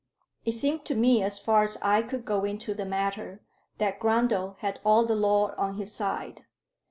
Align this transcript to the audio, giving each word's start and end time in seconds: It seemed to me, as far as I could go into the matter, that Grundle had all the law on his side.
It 0.45 0.53
seemed 0.53 0.83
to 0.85 0.95
me, 0.95 1.21
as 1.21 1.37
far 1.37 1.61
as 1.61 1.77
I 1.83 2.01
could 2.01 2.25
go 2.25 2.43
into 2.43 2.73
the 2.73 2.87
matter, 2.87 3.39
that 3.77 3.99
Grundle 3.99 4.55
had 4.57 4.79
all 4.83 5.05
the 5.05 5.13
law 5.13 5.53
on 5.59 5.75
his 5.75 5.93
side. 5.93 6.43